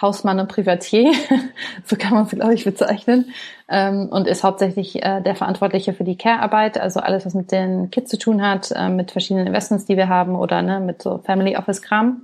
[0.00, 1.12] Hausmann und Privatier,
[1.84, 3.26] so kann man es, glaube ich, bezeichnen,
[3.68, 7.90] ähm, und ist hauptsächlich äh, der Verantwortliche für die Care-Arbeit, also alles, was mit den
[7.90, 11.18] Kids zu tun hat, äh, mit verschiedenen Investments, die wir haben oder ne, mit so
[11.18, 12.22] Family Office-Kram.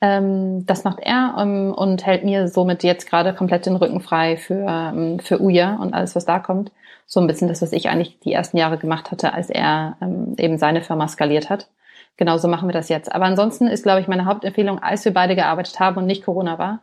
[0.00, 4.36] Ähm, das macht er ähm, und hält mir somit jetzt gerade komplett den Rücken frei
[4.36, 6.70] für, ähm, für Uja und alles, was da kommt
[7.12, 10.34] so ein bisschen das, was ich eigentlich die ersten Jahre gemacht hatte, als er ähm,
[10.38, 11.68] eben seine Firma skaliert hat.
[12.16, 13.14] Genauso machen wir das jetzt.
[13.14, 16.58] Aber ansonsten ist, glaube ich, meine Hauptempfehlung, als wir beide gearbeitet haben und nicht Corona
[16.58, 16.80] war,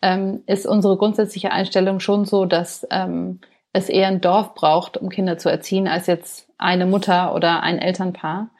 [0.00, 3.40] ähm, ist unsere grundsätzliche Einstellung schon so, dass ähm,
[3.72, 7.78] es eher ein Dorf braucht, um Kinder zu erziehen, als jetzt eine Mutter oder ein
[7.78, 8.50] Elternpaar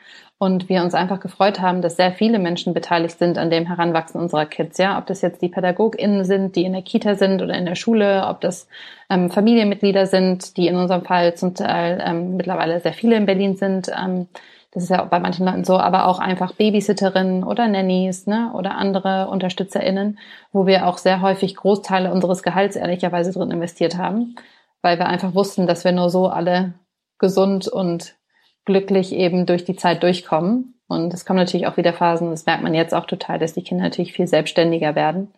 [0.42, 4.20] und wir uns einfach gefreut haben, dass sehr viele Menschen beteiligt sind an dem Heranwachsen
[4.20, 4.76] unserer Kids.
[4.76, 7.76] Ja, ob das jetzt die PädagogInnen sind, die in der Kita sind oder in der
[7.76, 8.66] Schule, ob das
[9.08, 13.54] ähm, Familienmitglieder sind, die in unserem Fall zum Teil ähm, mittlerweile sehr viele in Berlin
[13.54, 13.88] sind.
[13.88, 14.26] Ähm,
[14.72, 18.76] das ist ja bei manchen Leuten so, aber auch einfach Babysitterinnen oder Nannies ne, oder
[18.76, 20.18] andere UnterstützerInnen,
[20.50, 24.34] wo wir auch sehr häufig Großteile unseres Gehalts ehrlicherweise drin investiert haben,
[24.82, 26.74] weil wir einfach wussten, dass wir nur so alle
[27.18, 28.16] gesund und
[28.64, 30.74] glücklich eben durch die Zeit durchkommen.
[30.88, 33.62] Und es kommen natürlich auch wieder Phasen, das merkt man jetzt auch total, dass die
[33.62, 35.32] Kinder natürlich viel selbstständiger werden.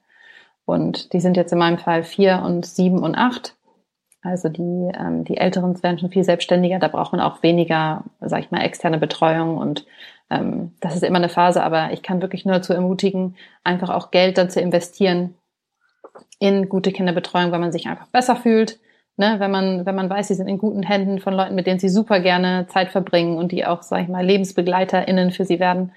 [0.64, 3.54] Und die sind jetzt in meinem Fall vier und sieben und acht.
[4.22, 8.40] Also die, ähm, die Älteren werden schon viel selbstständiger, da braucht man auch weniger, sag
[8.40, 9.84] ich mal, externe Betreuung und
[10.30, 14.10] ähm, das ist immer eine Phase, aber ich kann wirklich nur dazu ermutigen, einfach auch
[14.10, 15.34] Geld dann zu investieren
[16.38, 18.80] in gute Kinderbetreuung, weil man sich einfach besser fühlt,
[19.16, 21.78] Ne, wenn man, wenn man weiß, sie sind in guten Händen von Leuten, mit denen
[21.78, 25.92] sie super gerne Zeit verbringen und die auch, sag ich mal, LebensbegleiterInnen für sie werden.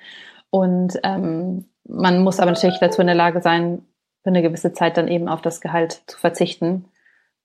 [0.51, 3.86] Und ähm, man muss aber natürlich dazu in der Lage sein,
[4.21, 6.86] für eine gewisse Zeit dann eben auf das Gehalt zu verzichten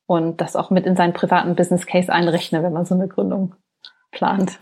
[0.06, 3.54] und das auch mit in seinen privaten Business Case einrechnen, wenn man so eine Gründung
[4.10, 4.58] plant.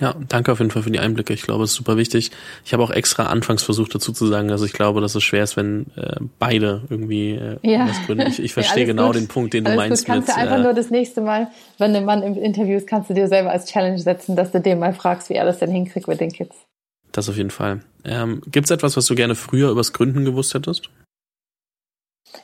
[0.00, 1.32] Ja, danke auf jeden Fall für die Einblicke.
[1.32, 2.32] Ich glaube, es ist super wichtig.
[2.64, 5.44] Ich habe auch extra anfangs versucht dazu zu sagen, dass ich glaube, dass es schwer
[5.44, 7.88] ist, wenn äh, beide irgendwie äh, ja.
[7.88, 8.26] was gründen.
[8.26, 9.16] Ich, ich verstehe ja, genau gut.
[9.16, 10.02] den Punkt, den alles du meinst.
[10.02, 12.76] Du kannst mit, du einfach äh, nur das nächste Mal, wenn ein Mann im Interview
[12.76, 15.44] ist, kannst du dir selber als Challenge setzen, dass du dem mal fragst, wie er
[15.44, 16.56] das denn hinkriegt mit den Kids.
[17.12, 17.80] Das auf jeden Fall.
[18.04, 20.90] Ähm, Gibt es etwas, was du gerne früher übers Gründen gewusst hättest?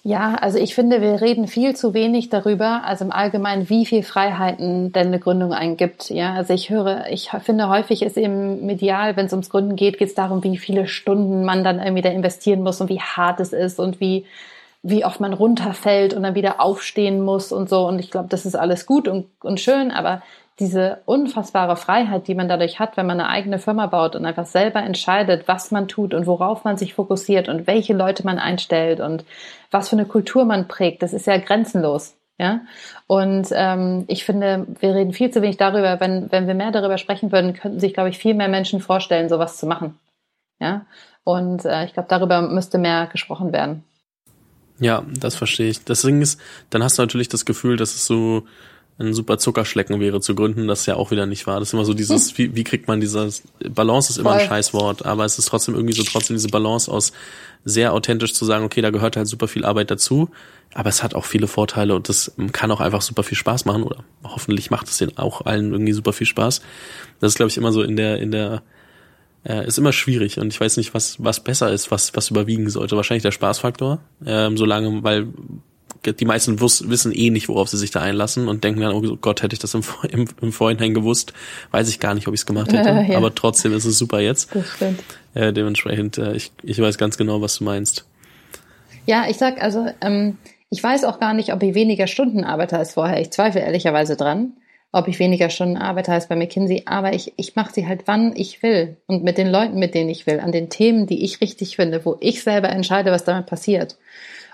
[0.02, 4.02] Ja, also ich finde, wir reden viel zu wenig darüber, also im Allgemeinen, wie viel
[4.02, 6.10] Freiheiten denn eine Gründung eingibt.
[6.10, 9.98] Ja, also ich höre, ich finde häufig ist eben medial, wenn es ums Gründen geht,
[9.98, 13.40] geht es darum, wie viele Stunden man dann irgendwie da investieren muss und wie hart
[13.40, 14.24] es ist und wie
[14.82, 17.86] wie oft man runterfällt und dann wieder aufstehen muss und so.
[17.86, 20.22] Und ich glaube, das ist alles gut und, und schön, aber
[20.60, 24.46] diese unfassbare Freiheit, die man dadurch hat, wenn man eine eigene Firma baut und einfach
[24.46, 29.00] selber entscheidet, was man tut und worauf man sich fokussiert und welche Leute man einstellt
[29.00, 29.24] und
[29.70, 32.14] was für eine Kultur man prägt, das ist ja grenzenlos.
[32.38, 32.62] Ja,
[33.06, 36.00] und ähm, ich finde, wir reden viel zu wenig darüber.
[36.00, 39.28] Wenn, wenn wir mehr darüber sprechen würden, könnten sich, glaube ich, viel mehr Menschen vorstellen,
[39.28, 39.98] sowas zu machen.
[40.58, 40.86] Ja,
[41.22, 43.84] und äh, ich glaube, darüber müsste mehr gesprochen werden.
[44.78, 45.84] Ja, das verstehe ich.
[45.84, 48.44] Ding ist, dann hast du natürlich das Gefühl, dass es so
[49.00, 51.58] ein super Zuckerschlecken wäre zu gründen, das ja auch wieder nicht wahr.
[51.58, 52.38] Das ist immer so dieses, hm.
[52.38, 54.40] wie, wie kriegt man dieses, Balance ist immer Voll.
[54.40, 57.12] ein Scheißwort, aber es ist trotzdem irgendwie so trotzdem diese Balance aus
[57.64, 60.30] sehr authentisch zu sagen, okay, da gehört halt super viel Arbeit dazu,
[60.74, 63.82] aber es hat auch viele Vorteile und das kann auch einfach super viel Spaß machen
[63.82, 66.60] oder hoffentlich macht es den auch allen irgendwie super viel Spaß.
[67.20, 68.62] Das ist, glaube ich, immer so in der, in der,
[69.44, 72.68] äh, ist immer schwierig und ich weiß nicht, was, was besser ist, was, was überwiegen
[72.68, 72.96] sollte.
[72.96, 75.28] Wahrscheinlich der Spaßfaktor, ähm, solange, weil
[76.04, 79.16] die meisten wuss, wissen eh nicht, worauf sie sich da einlassen und denken dann, oh
[79.20, 81.32] Gott, hätte ich das im, im, im Vorhinein gewusst,
[81.70, 83.06] weiß ich gar nicht, ob ich es gemacht hätte.
[83.12, 83.16] ja.
[83.16, 84.54] Aber trotzdem ist es super jetzt.
[84.54, 85.02] Das stimmt.
[85.34, 88.06] Äh, dementsprechend, äh, ich, ich weiß ganz genau, was du meinst.
[89.06, 90.38] Ja, ich sag also, ähm,
[90.70, 93.20] ich weiß auch gar nicht, ob ich weniger Stunden arbeite als vorher.
[93.20, 94.52] Ich zweifle ehrlicherweise dran
[94.92, 98.34] ob ich weniger Stunden arbeite als bei McKinsey, aber ich, ich mache sie halt, wann
[98.34, 101.40] ich will und mit den Leuten, mit denen ich will, an den Themen, die ich
[101.40, 103.98] richtig finde, wo ich selber entscheide, was damit passiert.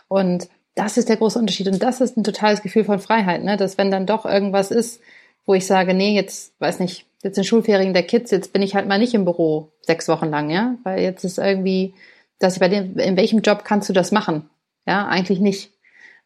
[0.09, 3.57] Und das ist der große Unterschied und das ist ein totales Gefühl von Freiheit, ne?
[3.57, 5.01] dass wenn dann doch irgendwas ist,
[5.47, 8.75] wo ich sage, nee, jetzt, weiß nicht, jetzt in Schulferien der Kids, jetzt bin ich
[8.75, 11.95] halt mal nicht im Büro sechs Wochen lang, ja, weil jetzt ist irgendwie,
[12.39, 14.51] dass ich bei dem, in welchem Job kannst du das machen?
[14.87, 15.73] Ja, eigentlich nicht.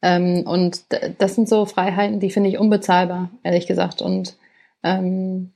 [0.02, 0.84] Ähm, und
[1.18, 4.02] das sind so Freiheiten, die finde ich unbezahlbar, ehrlich gesagt.
[4.02, 4.36] Und
[4.82, 5.52] ähm,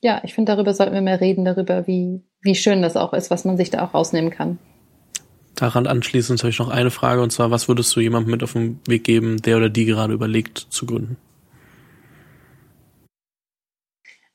[0.00, 3.30] ja, ich finde, darüber sollten wir mehr reden, darüber, wie, wie schön das auch ist,
[3.30, 4.58] was man sich da auch rausnehmen kann.
[5.56, 8.52] Daran anschließend habe ich noch eine Frage, und zwar, was würdest du jemandem mit auf
[8.52, 11.16] den Weg geben, der oder die gerade überlegt zu gründen?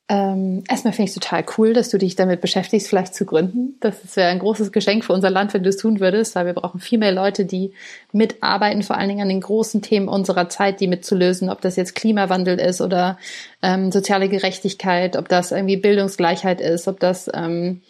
[0.08, 3.76] Ähm, erstmal finde ich es total cool, dass du dich damit beschäftigst, vielleicht zu gründen.
[3.80, 6.52] Das wäre ein großes Geschenk für unser Land, wenn du es tun würdest, weil wir
[6.52, 7.72] brauchen viel mehr Leute, die
[8.12, 11.94] mitarbeiten, vor allen Dingen an den großen Themen unserer Zeit, die mitzulösen, ob das jetzt
[11.94, 13.16] Klimawandel ist oder
[13.62, 17.80] ähm, soziale Gerechtigkeit, ob das irgendwie Bildungsgleichheit ist, ob das ähm,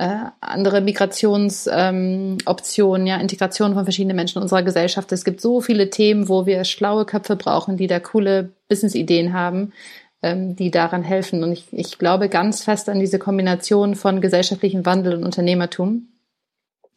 [0.00, 5.12] äh, andere Migrationsoptionen, ähm, ja, Integration von verschiedenen Menschen in unserer Gesellschaft.
[5.12, 9.74] Es gibt so viele Themen, wo wir schlaue Köpfe brauchen, die da coole Business-Ideen haben,
[10.22, 11.44] ähm, die daran helfen.
[11.44, 16.08] Und ich, ich glaube ganz fest an diese Kombination von gesellschaftlichem Wandel und Unternehmertum.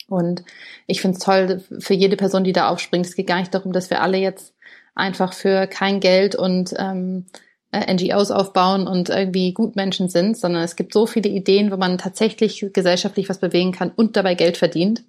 [0.08, 0.46] Und
[0.88, 3.06] ich finde es toll für jede Person, die da aufspringt.
[3.06, 4.54] Es geht gar nicht darum, dass wir alle jetzt
[4.96, 7.26] einfach für kein Geld und ähm,
[7.74, 11.98] äh, NGOs aufbauen und irgendwie Gutmenschen sind, sondern es gibt so viele Ideen, wo man
[11.98, 15.04] tatsächlich gesellschaftlich was bewegen kann und dabei Geld verdient.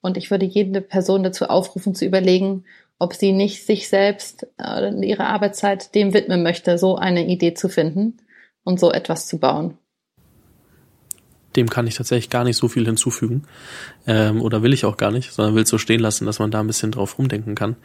[0.00, 2.64] Und ich würde jede Person dazu aufrufen, zu überlegen,
[2.98, 7.68] ob sie nicht sich selbst äh, ihre Arbeitszeit dem widmen möchte, so eine Idee zu
[7.68, 8.18] finden
[8.64, 9.78] und so etwas zu bauen.
[11.54, 13.44] Dem kann ich tatsächlich gar nicht so viel hinzufügen.
[14.06, 16.50] Ähm, oder will ich auch gar nicht, sondern will es so stehen lassen, dass man
[16.50, 17.76] da ein bisschen drauf rumdenken kann.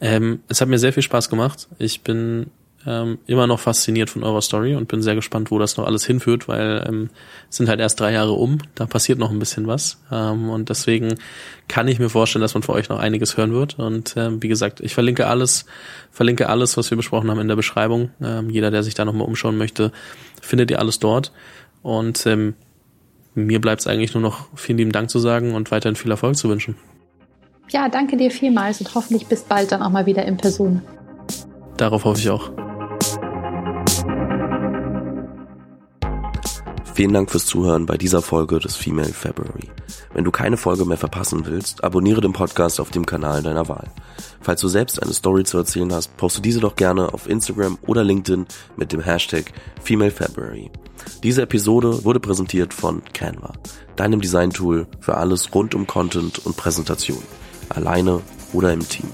[0.00, 1.68] Ähm, es hat mir sehr viel Spaß gemacht.
[1.78, 2.50] Ich bin
[2.86, 6.04] ähm, immer noch fasziniert von eurer Story und bin sehr gespannt, wo das noch alles
[6.04, 7.10] hinführt, weil ähm,
[7.48, 10.68] es sind halt erst drei Jahre um, da passiert noch ein bisschen was ähm, und
[10.68, 11.14] deswegen
[11.68, 14.48] kann ich mir vorstellen, dass man für euch noch einiges hören wird und ähm, wie
[14.48, 15.66] gesagt, ich verlinke alles,
[16.10, 18.10] verlinke alles, was wir besprochen haben in der Beschreibung.
[18.20, 19.92] Ähm, jeder, der sich da nochmal umschauen möchte,
[20.40, 21.32] findet ihr alles dort
[21.82, 22.54] und ähm,
[23.34, 26.36] mir bleibt es eigentlich nur noch vielen lieben Dank zu sagen und weiterhin viel Erfolg
[26.36, 26.76] zu wünschen.
[27.70, 30.82] Ja, danke dir vielmals und hoffentlich bis bald dann auch mal wieder in Person.
[31.78, 32.50] Darauf hoffe ich auch.
[36.94, 39.70] Vielen Dank fürs Zuhören bei dieser Folge des Female February.
[40.12, 43.90] Wenn du keine Folge mehr verpassen willst, abonniere den Podcast auf dem Kanal deiner Wahl.
[44.42, 48.04] Falls du selbst eine Story zu erzählen hast, poste diese doch gerne auf Instagram oder
[48.04, 49.52] LinkedIn mit dem Hashtag
[49.82, 50.70] Female February.
[51.22, 53.54] Diese Episode wurde präsentiert von Canva,
[53.96, 57.22] deinem Design-Tool für alles rund um Content und Präsentation,
[57.70, 58.20] alleine
[58.52, 59.08] oder im Team.